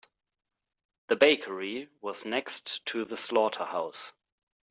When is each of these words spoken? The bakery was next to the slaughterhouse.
The 1.09 1.15
bakery 1.15 1.87
was 2.01 2.25
next 2.25 2.83
to 2.87 3.05
the 3.05 3.15
slaughterhouse. 3.15 4.13